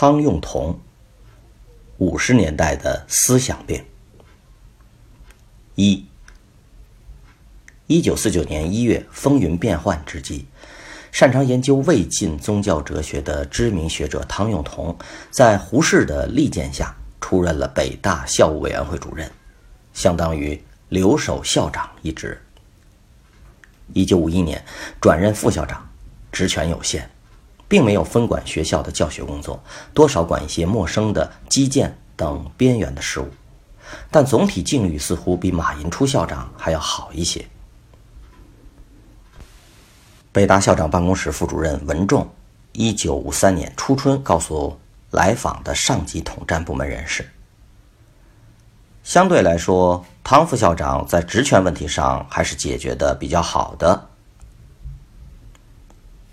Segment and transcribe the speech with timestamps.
[0.00, 0.78] 汤用彤，
[1.96, 3.84] 五十年代的思想病。
[5.74, 6.06] 一，
[7.88, 10.46] 一九四九年一月，风云变幻之际，
[11.10, 14.96] 擅长研究魏晋宗教哲学的知名学者汤用彤，
[15.32, 19.28] 在胡适的力荐下，出任了北大校务委员会主任，
[19.92, 22.40] 相当于留守校长一职。
[23.94, 24.64] 一九五一年，
[25.00, 25.84] 转任副校长，
[26.30, 27.10] 职权有限。
[27.68, 33.28] 并没有分管学校的教学工作，多少管一些陌生的基建等边缘的事务，
[34.10, 37.44] 但总体境遇似乎比马寅初校长还要好一些。
[40.32, 42.28] 北大校长办公室副主任文仲，
[42.72, 44.78] 一九五三年初春告诉
[45.10, 47.28] 来访的上级统战部门人士
[49.04, 54.08] ：“相对来说，汤副校长在职权问题上还是解决的比较好的。”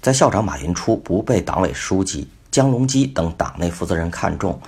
[0.06, 4.62] 在校长马寅初不被党委书记江荣基等党内负责人看中，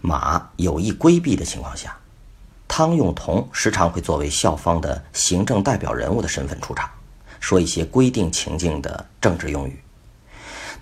[0.00, 1.94] 马有意规避的情况下，
[2.66, 6.88] 汤用彤时常会作为校方的行政代表人物的身份出场，
[7.40, 9.78] 说一些规定情境的政治用语，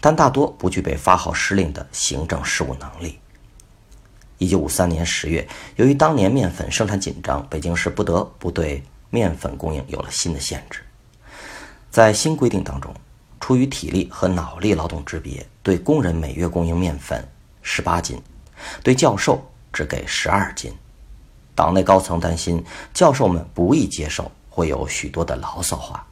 [0.01, 3.19] 但大多不具备发号施令的行政事务能力。
[4.39, 10.83] 一九五三年十月，由于当年面粉生产紧张，北京市不得不对面粉供应有了新的限制，
[11.91, 12.95] 在新规定当中。
[13.41, 17.27] 出于体力和脑力劳动之别，对工人每月供应面粉
[17.63, 18.21] 十八斤，
[18.83, 20.73] 对教授只给十二斤。
[21.55, 26.07] 党内高层担心教授们不易接受，会有许多的牢骚话。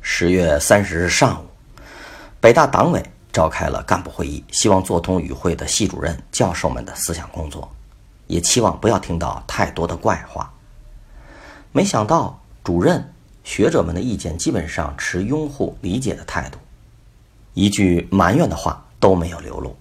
[0.00, 1.46] 十月三十日上午，
[2.40, 3.02] 北大党委
[3.32, 7.70] 召开了干部会议，希望做通与会的系主任、教授们的思想工作，
[8.26, 10.52] 也期望不要听到太多的怪话。
[11.72, 13.11] 没想到主任。
[13.44, 16.58] 学者们的意见基本上持拥护、理解的态度，
[17.54, 19.76] 一句埋怨的话都没有流露，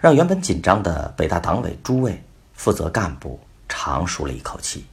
[0.00, 2.22] 让原本紧张的北大党委诸位
[2.52, 4.84] 负责干部长舒了一口气。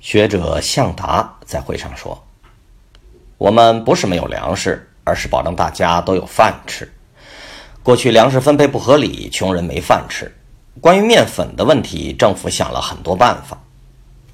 [0.00, 2.22] 学者向达在会上说
[3.38, 6.92] ：“我们不是没有粮食，而是保证大家都有饭吃。
[7.82, 10.30] 过去粮食分配不合理，穷人没饭吃。
[10.80, 13.58] 关于面粉的问题，政府想了很多办法。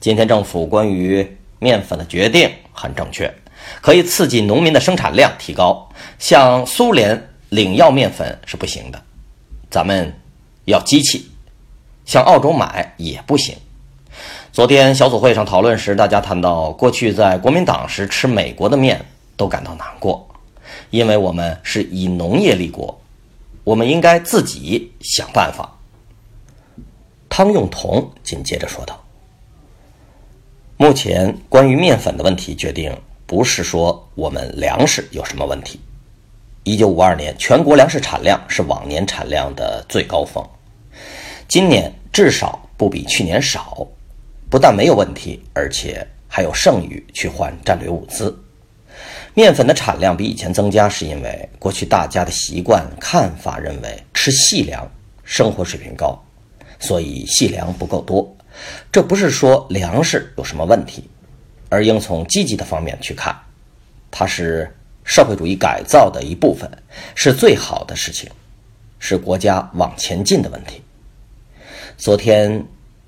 [0.00, 1.24] 今天政府关于……”
[1.60, 3.32] 面粉的决定很正确，
[3.80, 5.88] 可以刺激农民的生产量提高。
[6.18, 8.90] 向苏联领要面粉是不行。
[8.90, 9.00] 的，
[9.70, 10.12] 咱们
[10.64, 11.30] 要机器。
[12.06, 13.54] 向澳洲买也不行。
[14.52, 19.04] 昨天小组会上讨论时，大家谈到过去在国民党时吃美国的面
[19.36, 20.28] 都感到难过，
[20.90, 23.00] 因为我们是以农业立国，
[23.62, 25.78] 我们应该自己想办法。
[27.28, 29.00] 汤用彤紧接着说道。
[30.80, 32.90] 目前关于面粉的问题决定，
[33.26, 35.78] 不是说我们粮食有什么问题。
[36.64, 40.42] 一九五二年全国粮食产量是往年产量的最高峰，
[41.46, 43.86] 今年至少不比去年少，
[44.48, 48.34] 不但没有问题，而且还有剩余去换战略物资。
[49.34, 54.90] 面粉的产量比以前增加，是因为过去大家的习惯看法认为吃细粮
[55.24, 56.18] 生活水平高，
[56.78, 58.34] 所以细粮不够多。
[58.92, 61.08] 这不是说粮食有什么问题，
[61.68, 63.36] 而应从积极的方面去看，
[64.10, 64.70] 它是
[65.04, 66.70] 社会主义改造的一部分，
[67.14, 68.30] 是最好的事情，
[68.98, 70.82] 是国家往前进的问题。
[71.96, 72.64] 昨天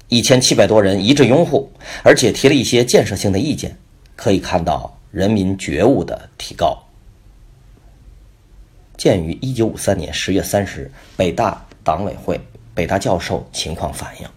[0.09, 1.71] 一千七百多人一致拥护，
[2.03, 3.77] 而且提了一些建设性的意见，
[4.17, 6.79] 可以看到人民觉悟的提高。
[8.97, 12.41] 鉴于一九五三年十月三十日北大党委会
[12.75, 14.29] 北大教授情况反映。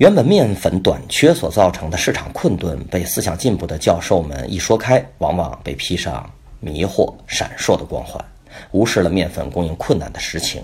[0.00, 6.24] 原本面粉短缺所造成的市场困顿，被思想进步的教授们一说开，往往被披上
[6.58, 8.24] 迷惑、闪烁的光环，
[8.70, 10.62] 无视了面粉供应困难的实情。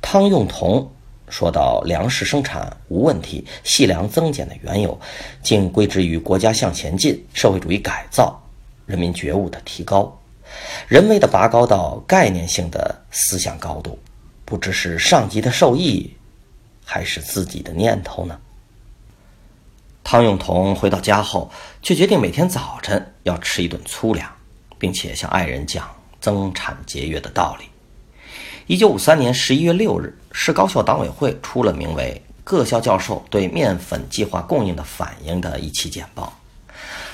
[0.00, 0.90] 汤用彤
[1.28, 4.98] 说到粮食生产无问题，细粮增减的缘由，
[5.40, 8.36] 竟归之于国家向前进、社会主义改造、
[8.86, 10.12] 人民觉悟的提高，
[10.88, 13.96] 人为的拔高到概念性的思想高度，
[14.44, 16.12] 不知是上级的授意。
[16.84, 18.38] 还是自己的念头呢？
[20.04, 21.50] 汤用彤回到家后，
[21.80, 24.28] 却决定每天早晨要吃一顿粗粮，
[24.78, 25.88] 并且向爱人讲
[26.20, 27.66] 增产节约的道理。
[28.66, 36.32] 一九五三年十一月六日，市高校党委会出了名为《各校教授对面粉计划供应的反应》的一期简报。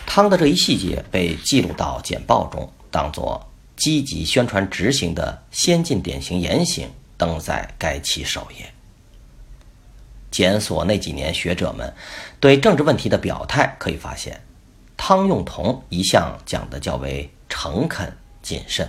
[0.07, 6.89] 汤的这一细节被记录到简报中，当作积极宣传执行的先进典型言行，
[7.19, 8.73] 登在该期首页。
[10.31, 11.93] 检索那几年学者们
[12.39, 14.41] 对政治问题的表态，可以发现，
[14.97, 18.89] 汤用彤一向讲的较为诚恳谨慎，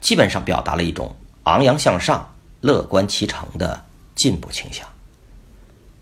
[0.00, 1.14] 基本上表达了一种
[1.44, 3.82] 昂扬向上、乐观其成的
[4.14, 4.86] 进步倾向。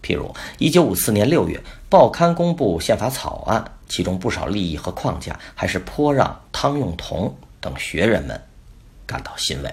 [0.02, 8.38] 譬如，一九五四年六月，报刊公布宪法草案，其中不少利益和框架，还是颇让汤用彤等学人们
[9.06, 9.72] 感到欣慰。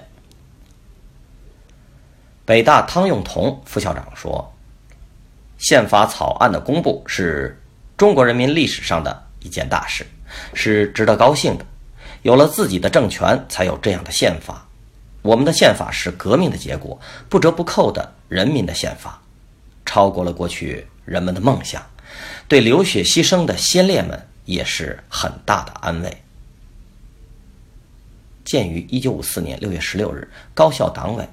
[2.44, 4.50] 北大汤用彤副校长说。
[5.60, 7.62] 宪法草案的公布是
[7.98, 10.06] 中国人民历史上的一件大事，
[10.54, 11.66] 是值得高兴的。
[12.22, 14.66] 有了自己的政权，才有这样的宪法。
[15.20, 16.98] 我们的宪法是革命的结果，
[17.28, 19.20] 不折不扣的人民的宪法，
[19.84, 21.84] 超过了过去人们的梦想。
[22.48, 26.22] 对流血牺牲的先烈们也是很大的安慰。
[28.46, 31.28] 鉴于一九五四年六月十六日高校党委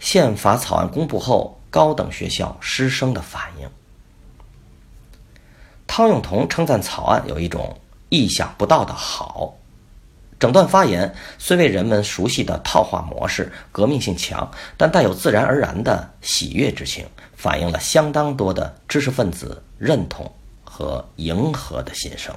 [0.00, 1.58] 宪法草案公布后。
[1.72, 3.68] 高等学校师生的反应。
[5.86, 7.80] 汤用彤称赞草案有一种
[8.10, 9.54] 意想不到的好，
[10.38, 20.30] 整段发言虽为人们熟悉的套话模式，革命性强，但带有自然而然的喜悦之情，反映了相当多的知识分子认同
[20.64, 22.34] 和迎合的心声。